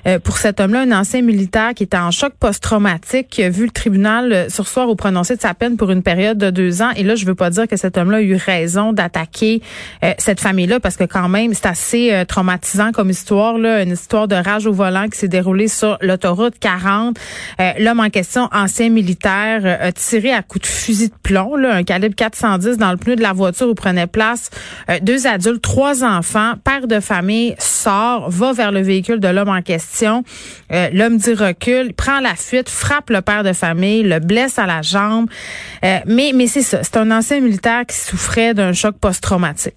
euh, 0.08 0.20
pour 0.20 0.38
cet 0.38 0.60
homme-là, 0.60 0.82
un 0.82 0.92
ancien 0.92 1.22
militaire 1.22 1.74
qui 1.74 1.84
était 1.84 1.98
en 1.98 2.12
choc 2.12 2.34
post-traumatique, 2.40 3.42
vu 3.42 3.66
le 3.66 3.72
tribunal 3.72 4.32
euh, 4.32 4.50
sursoir 4.50 4.88
au 4.88 4.96
prononcé 4.96 5.36
de 5.36 5.42
sa 5.42 5.54
peine 5.54 5.76
pour 5.76 5.92
une 5.92 6.02
période 6.02 6.38
de 6.38 6.50
deux 6.50 6.82
ans. 6.82 6.92
Et 6.96 7.04
là, 7.04 7.16
je 7.16 7.26
veux 7.26 7.36
pas 7.36 7.50
dire 7.50 7.68
que 7.68 7.76
cet 7.76 7.98
homme-là 7.98 8.18
a 8.18 8.22
eu 8.22 8.36
raison 8.36 8.94
d'attaquer 8.94 9.62
euh, 10.04 10.14
cette 10.18 10.40
famille-là, 10.40 10.80
parce 10.80 10.96
que 10.96 11.04
quand 11.04 11.28
même, 11.28 11.54
c'est 11.54 11.66
assez 11.66 12.24
traumatisant 12.28 12.92
comme 12.92 13.10
histoire, 13.10 13.58
là, 13.58 13.84
une 13.84 13.92
histoire 13.92 14.28
de 14.28 14.36
rage 14.36 14.66
au 14.66 14.72
volant 14.72 15.10
qui 15.10 15.18
s'est 15.18 15.28
déroulée 15.28 15.68
sur 15.68 15.98
l'autoroute 16.02 16.56
40. 16.60 17.18
L'homme 17.80 18.00
en 18.00 18.10
question, 18.10 18.48
ancien 18.54 18.90
militaire, 18.90 19.80
a 19.82 19.92
tiré 19.92 20.32
à 20.32 20.42
coups 20.42 20.64
de 20.64 20.68
fusil 20.68 21.10
de 21.10 21.14
plomb, 21.22 21.56
là, 21.56 21.74
un 21.74 21.84
calibre 21.84 22.16
410 22.16 22.78
dans 22.78 22.92
le 22.92 22.98
pneu 22.98 23.16
de 23.16 23.22
la 23.22 23.34
voiture 23.34 23.68
où 23.68 23.74
prenait 23.74 24.08
place 24.08 24.50
deux 25.02 25.28
adultes, 25.28 25.62
trois 25.62 26.04
enfants, 26.04 26.54
père 26.64 26.88
de 26.88 27.00
famille, 27.00 27.56
sort, 27.60 28.30
va 28.30 28.54
vers 28.54 28.72
le 28.72 28.82
véhicule 28.82 29.20
de 29.20 29.28
l'homme 29.28 29.50
en 29.50 29.62
question 29.62 29.97
euh, 30.06 30.90
l'homme 30.94 31.18
dit 31.18 31.34
recul, 31.34 31.94
prend 31.94 32.20
la 32.20 32.36
fuite, 32.36 32.70
frappe 32.70 33.10
le 33.10 33.22
père 33.22 33.44
de 33.44 33.54
famille, 33.54 34.04
le 34.04 34.20
blesse 34.20 34.60
à 34.60 34.66
la 34.66 34.82
jambe. 34.82 35.30
Euh, 35.84 35.98
mais 36.06 36.32
mais 36.34 36.48
c'est 36.48 36.62
ça, 36.62 36.84
c'est 36.84 36.98
un 36.98 37.12
ancien 37.12 37.40
militaire 37.40 37.86
qui 37.88 37.96
souffrait 37.96 38.54
d'un 38.54 38.74
choc 38.74 38.96
post-traumatique. 39.00 39.76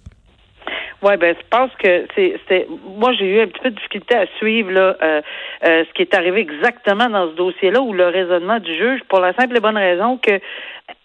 Oui, 1.03 1.17
ben 1.17 1.35
je 1.35 1.47
pense 1.49 1.71
que 1.83 2.05
c'est 2.15 2.67
moi 2.85 3.11
j'ai 3.17 3.25
eu 3.25 3.41
un 3.41 3.47
petit 3.47 3.59
peu 3.63 3.69
de 3.71 3.75
difficulté 3.75 4.15
à 4.15 4.27
suivre 4.37 4.69
là 4.69 4.95
euh, 5.01 5.21
ce 5.63 5.93
qui 5.93 6.01
est 6.01 6.15
arrivé 6.15 6.41
exactement 6.41 7.09
dans 7.09 7.29
ce 7.29 7.35
dossier-là 7.35 7.81
ou 7.81 7.93
le 7.93 8.07
raisonnement 8.07 8.59
du 8.59 8.75
juge 8.75 9.01
pour 9.09 9.19
la 9.19 9.33
simple 9.33 9.57
et 9.57 9.59
bonne 9.59 9.77
raison 9.77 10.17
que 10.17 10.39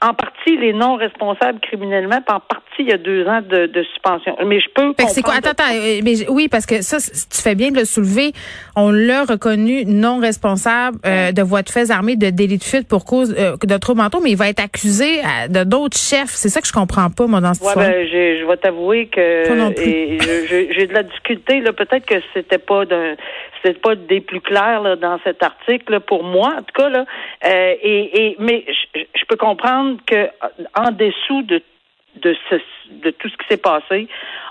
en 0.02 0.14
partie, 0.14 0.54
il 0.54 0.62
est 0.62 0.72
non 0.72 0.96
responsable 0.96 1.58
criminellement, 1.60 2.20
puis 2.20 2.36
en 2.36 2.40
partie, 2.40 2.80
il 2.80 2.88
y 2.88 2.92
a 2.92 2.98
deux 2.98 3.26
ans 3.26 3.40
de, 3.40 3.66
de 3.66 3.82
suspension. 3.84 4.36
Mais 4.44 4.60
je 4.60 4.68
peux. 4.74 4.92
c'est 5.08 5.22
quoi? 5.22 5.34
Attends, 5.34 5.50
attends. 5.50 5.74
Euh, 5.74 6.00
mais, 6.04 6.28
oui, 6.28 6.48
parce 6.48 6.66
que 6.66 6.82
ça, 6.82 6.98
tu 6.98 7.42
fais 7.42 7.54
bien 7.54 7.70
de 7.70 7.78
le 7.78 7.84
soulever. 7.84 8.32
On 8.76 8.90
l'a 8.90 9.24
reconnu 9.24 9.84
non 9.86 10.18
responsable 10.18 10.98
euh, 11.06 11.32
de 11.32 11.42
voie 11.42 11.62
de 11.62 11.70
fait 11.70 11.90
armée 11.90 12.16
de 12.16 12.28
délit 12.30 12.58
de 12.58 12.64
fuite 12.64 12.88
pour 12.88 13.04
cause 13.04 13.34
euh, 13.38 13.56
de 13.62 13.76
troubles 13.78 14.02
mentaux, 14.02 14.20
mais 14.22 14.30
il 14.30 14.36
va 14.36 14.48
être 14.48 14.62
accusé 14.62 15.20
de 15.48 15.64
d'autres 15.64 15.98
chefs. 15.98 16.30
C'est 16.30 16.50
ça 16.50 16.60
que 16.60 16.66
je 16.66 16.72
comprends 16.72 17.08
pas, 17.10 17.26
moi, 17.26 17.40
dans 17.40 17.54
cette 17.54 17.66
ouais, 17.66 17.74
Ben, 17.74 18.06
je, 18.06 18.40
je 18.40 18.46
vais 18.46 18.56
t'avouer 18.56 19.06
que 19.06 19.44
j'ai 20.70 20.86
de 20.86 20.94
la 20.94 21.04
difficulté. 21.04 21.60
Là, 21.60 21.72
peut-être 21.72 22.04
que 22.04 22.16
c'était 22.34 22.58
pas 22.58 22.84
d'un 22.84 23.14
c'est 23.66 23.80
pas 23.80 23.94
des 23.94 24.20
plus 24.20 24.40
clairs 24.46 24.80
là, 24.80 24.96
dans 24.96 25.18
cet 25.24 25.42
article 25.42 26.00
pour 26.00 26.24
moi 26.24 26.54
en 26.58 26.62
tout 26.62 26.74
cas 26.74 26.88
là. 26.88 27.04
Euh, 27.44 27.74
et, 27.82 28.26
et 28.26 28.36
mais 28.38 28.64
je, 28.66 29.00
je 29.14 29.24
peux 29.28 29.36
comprendre 29.36 29.98
que 30.06 30.28
en 30.74 30.90
dessous 30.92 31.42
de 31.42 31.62
de, 32.16 32.34
ce, 32.48 32.56
de 33.02 33.10
tout 33.10 33.28
ce 33.28 33.36
qui 33.36 33.46
s'est 33.48 33.62
passé, 33.62 34.08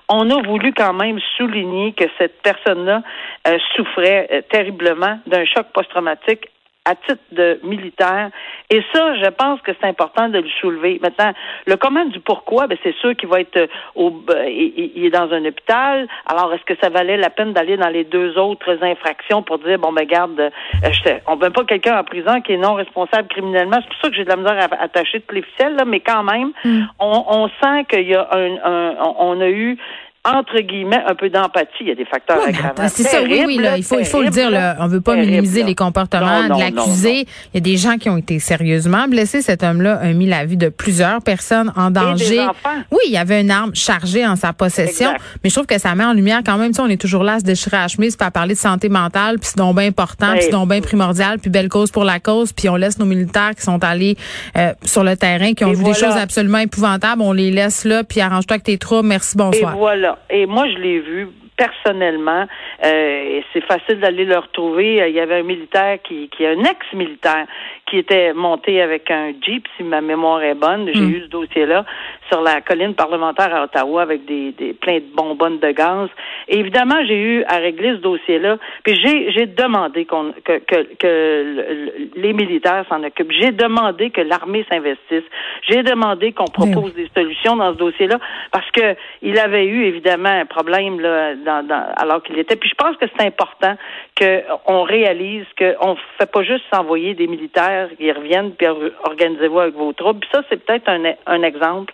on 0.07 0.29
a 0.29 0.41
voulu 0.41 0.73
quand 0.73 0.93
même 0.93 1.19
souligner 1.37 1.93
que 1.93 2.05
cette 2.17 2.41
personne-là 2.41 3.01
euh, 3.47 3.57
souffrait 3.75 4.27
euh, 4.31 4.41
terriblement 4.49 5.19
d'un 5.25 5.45
choc 5.45 5.67
post-traumatique 5.73 6.45
à 6.85 6.95
titre 6.95 7.21
de 7.31 7.59
militaire. 7.63 8.29
Et 8.69 8.81
ça, 8.93 9.15
je 9.15 9.29
pense 9.29 9.59
que 9.61 9.71
c'est 9.79 9.87
important 9.87 10.29
de 10.29 10.39
le 10.39 10.49
soulever. 10.61 10.99
Maintenant, 11.01 11.33
le 11.65 11.75
comment 11.77 12.05
du 12.05 12.19
pourquoi, 12.19 12.67
ben 12.67 12.77
c'est 12.83 12.95
sûr 12.95 13.15
qu'il 13.15 13.29
va 13.29 13.41
être 13.41 13.57
euh, 13.57 13.67
au, 13.95 14.11
ben, 14.11 14.45
il, 14.47 15.05
est 15.05 15.09
dans 15.09 15.31
un 15.31 15.43
hôpital. 15.45 16.07
Alors, 16.27 16.53
est-ce 16.53 16.63
que 16.63 16.79
ça 16.81 16.89
valait 16.89 17.17
la 17.17 17.29
peine 17.29 17.53
d'aller 17.53 17.77
dans 17.77 17.89
les 17.89 18.03
deux 18.03 18.37
autres 18.37 18.83
infractions 18.83 19.41
pour 19.43 19.59
dire, 19.59 19.79
bon, 19.79 19.91
ben, 19.91 20.05
garde, 20.05 20.39
euh, 20.39 21.19
on 21.27 21.35
veut 21.35 21.49
pas 21.49 21.63
quelqu'un 21.65 21.99
en 21.99 22.03
prison 22.03 22.41
qui 22.41 22.53
est 22.53 22.57
non 22.57 22.75
responsable 22.75 23.27
criminellement. 23.27 23.77
C'est 23.81 23.89
pour 23.89 24.01
ça 24.01 24.09
que 24.09 24.15
j'ai 24.15 24.23
de 24.23 24.29
la 24.29 24.37
misère 24.37 24.57
à 24.71 24.83
attacher 24.83 25.21
toutes 25.21 25.35
les 25.35 25.41
ficelles, 25.41 25.75
là, 25.75 25.85
mais 25.85 25.99
quand 25.99 26.23
même, 26.23 26.51
mm. 26.63 26.83
on, 26.99 27.25
on, 27.27 27.47
sent 27.47 27.85
qu'il 27.89 28.07
y 28.07 28.15
a 28.15 28.27
un, 28.31 28.55
un, 28.63 28.95
on 29.17 29.41
a 29.41 29.49
eu 29.49 29.77
entre 30.25 30.59
guillemets, 30.59 31.03
un 31.07 31.15
peu 31.15 31.29
d'empathie. 31.29 31.81
Il 31.81 31.87
y 31.87 31.91
a 31.91 31.95
des 31.95 32.05
facteurs 32.05 32.41
aggravants. 32.45 32.87
C'est 32.87 33.03
ça, 33.03 33.21
oui, 33.21 33.43
oui, 33.45 33.57
là, 33.57 33.77
il 33.77 33.83
faut, 33.83 33.99
il 33.99 34.05
faut 34.05 34.21
le 34.21 34.29
dire, 34.29 34.49
là. 34.49 34.75
On 34.79 34.87
veut 34.87 35.01
pas 35.01 35.15
minimiser 35.15 35.63
les 35.63 35.75
comportements 35.75 36.43
de 36.43 36.59
l'accusé. 36.59 37.27
Il 37.53 37.55
y 37.55 37.57
a 37.57 37.61
des 37.61 37.77
gens 37.77 37.97
qui 37.97 38.09
ont 38.09 38.17
été 38.17 38.39
sérieusement 38.39 39.07
blessés. 39.07 39.41
Cet 39.41 39.63
homme-là 39.63 39.99
a 40.01 40.07
mis 40.13 40.27
la 40.27 40.45
vie 40.45 40.57
de 40.57 40.69
plusieurs 40.69 41.21
personnes 41.21 41.71
en 41.75 41.91
danger. 41.91 42.45
Oui, 42.91 42.99
il 43.07 43.11
y 43.11 43.17
avait 43.17 43.41
une 43.41 43.51
arme 43.51 43.75
chargée 43.75 44.25
en 44.25 44.35
sa 44.35 44.53
possession. 44.53 45.11
Mais 45.43 45.49
je 45.49 45.55
trouve 45.55 45.67
que 45.67 45.77
ça 45.77 45.93
met 45.95 46.05
en 46.05 46.13
lumière 46.13 46.41
quand 46.45 46.57
même, 46.57 46.71
on 46.79 46.89
est 46.89 46.99
toujours 46.99 47.23
là 47.23 47.33
à 47.33 47.39
se 47.39 47.43
déchirer 47.43 47.77
à 47.77 47.81
la 47.81 47.87
chemise, 47.87 48.15
puis 48.15 48.25
à 48.25 48.31
parler 48.31 48.53
de 48.53 48.59
santé 48.59 48.89
mentale, 48.89 49.39
puis 49.39 49.49
c'est 49.49 49.57
donc 49.57 49.77
bien 49.77 49.87
important, 49.87 50.33
puis 50.33 50.43
c'est 50.43 50.49
donc 50.49 50.69
bien 50.69 50.81
primordial, 50.81 51.39
puis 51.39 51.49
belle 51.49 51.69
cause 51.69 51.91
pour 51.91 52.03
la 52.03 52.19
cause, 52.19 52.53
puis 52.53 52.69
on 52.69 52.75
laisse 52.75 52.99
nos 52.99 53.05
militaires 53.05 53.51
qui 53.55 53.61
sont 53.61 53.83
allés 53.83 54.17
euh, 54.57 54.73
sur 54.83 55.03
le 55.03 55.15
terrain, 55.15 55.53
qui 55.53 55.63
ont 55.65 55.71
vu 55.71 55.83
des 55.83 55.93
choses 55.93 56.15
absolument 56.15 56.59
épouvantables, 56.59 57.21
on 57.21 57.33
les 57.33 57.51
laisse 57.51 57.85
là, 57.85 58.03
puis 58.03 58.21
arrange-toi 58.21 58.55
avec 58.55 58.63
tes 58.63 58.77
troubles, 58.77 59.07
merci, 59.07 59.37
bonsoir. 59.37 59.73
Et 59.73 59.77
voilà. 59.77 60.14
Et 60.29 60.45
moi, 60.45 60.67
je 60.67 60.77
l'ai 60.77 60.99
vu 60.99 61.27
personnellement. 61.57 62.45
Euh, 62.83 63.41
c'est 63.53 63.63
facile 63.63 63.99
d'aller 63.99 64.25
le 64.25 64.37
retrouver. 64.37 65.07
Il 65.07 65.15
y 65.15 65.19
avait 65.19 65.39
un 65.39 65.43
militaire 65.43 65.99
qui, 66.03 66.29
qui 66.29 66.43
est 66.43 66.55
un 66.55 66.63
ex-militaire 66.63 67.47
qui 67.87 67.99
était 67.99 68.33
monté 68.33 68.81
avec 68.81 69.11
un 69.11 69.31
Jeep, 69.41 69.67
si 69.77 69.83
ma 69.83 70.01
mémoire 70.01 70.41
est 70.41 70.55
bonne. 70.55 70.89
J'ai 70.91 71.01
hmm. 71.01 71.11
eu 71.11 71.21
ce 71.21 71.27
dossier-là 71.27 71.85
sur 72.29 72.41
la 72.41 72.61
colline 72.61 72.95
parlementaire 72.95 73.53
à 73.53 73.63
Ottawa 73.63 74.01
avec 74.01 74.25
des, 74.25 74.51
des 74.53 74.73
plein 74.73 74.95
de 74.95 75.05
bonbonnes 75.13 75.59
de 75.59 75.71
gaz. 75.71 76.09
Et 76.47 76.59
évidemment, 76.59 76.95
j'ai 77.07 77.21
eu 77.21 77.43
à 77.43 77.57
régler 77.57 77.91
ce 77.91 78.01
dossier-là. 78.01 78.57
Puis 78.83 78.95
j'ai, 78.95 79.31
j'ai 79.31 79.45
demandé 79.45 80.05
qu'on, 80.05 80.33
que, 80.43 80.57
que, 80.59 80.95
que 80.95 82.01
les 82.15 82.33
militaires 82.33 82.85
s'en 82.89 83.03
occupent. 83.03 83.31
J'ai 83.31 83.51
demandé 83.51 84.09
que 84.09 84.21
l'armée 84.21 84.65
s'investisse. 84.69 85.23
J'ai 85.69 85.83
demandé 85.83 86.31
qu'on 86.31 86.45
ben 86.45 86.71
propose 86.71 86.93
des 86.95 87.09
solutions 87.15 87.55
dans 87.55 87.73
ce 87.73 87.77
dossier-là 87.77 88.17
parce 88.51 88.69
que 88.71 88.95
il 89.21 89.37
avait 89.37 89.65
eu 89.65 89.85
évidemment 89.85 90.29
un 90.29 90.45
problème 90.45 90.99
là, 90.99 91.35
dans, 91.35 91.65
dans, 91.65 91.85
alors 91.97 92.23
qu'il 92.23 92.39
était. 92.39 92.55
Puis 92.55 92.69
je 92.69 92.75
pense 92.75 92.97
que 92.97 93.05
c'est 93.15 93.25
important 93.25 93.75
qu'on 94.17 94.83
réalise 94.83 95.45
qu'on 95.57 95.95
fait 96.17 96.31
pas 96.31 96.43
juste 96.43 96.63
s'envoyer 96.73 97.13
des 97.13 97.27
militaires 97.27 97.74
qui 97.97 98.11
reviennent 98.11 98.51
puis 98.51 98.67
organisez-vous 99.03 99.59
avec 99.59 99.75
vos 99.75 99.93
troupes. 99.93 100.19
Puis 100.19 100.29
ça, 100.33 100.41
c'est 100.49 100.63
peut-être 100.63 100.87
un, 100.89 101.03
un 101.25 101.43
exemple 101.43 101.93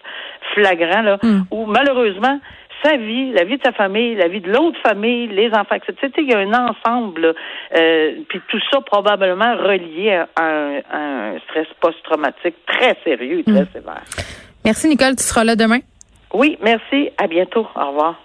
flagrant 0.53 1.01
là 1.01 1.17
hmm. 1.21 1.41
où 1.51 1.65
malheureusement 1.65 2.39
sa 2.83 2.97
vie, 2.97 3.31
la 3.31 3.43
vie 3.43 3.57
de 3.57 3.63
sa 3.63 3.73
famille, 3.73 4.15
la 4.15 4.27
vie 4.27 4.41
de 4.41 4.51
l'autre 4.51 4.79
famille, 4.81 5.27
les 5.27 5.49
enfants, 5.53 5.75
etc. 5.75 6.11
Il 6.17 6.31
y 6.31 6.33
a 6.33 6.39
un 6.39 6.53
ensemble, 6.53 7.35
euh, 7.77 8.11
puis 8.27 8.41
tout 8.49 8.59
ça 8.71 8.81
probablement 8.81 9.55
relié 9.55 10.23
à 10.35 10.43
un, 10.43 10.77
un 10.91 11.39
stress 11.41 11.67
post-traumatique 11.79 12.55
très 12.65 12.97
sérieux 13.03 13.39
et 13.39 13.43
très 13.43 13.63
hmm. 13.63 13.73
sévère. 13.73 14.01
Merci 14.65 14.87
Nicole, 14.87 15.15
tu 15.15 15.23
seras 15.23 15.43
là 15.43 15.55
demain? 15.55 15.79
Oui, 16.33 16.57
merci. 16.61 17.09
À 17.17 17.27
bientôt. 17.27 17.67
Au 17.75 17.87
revoir. 17.89 18.15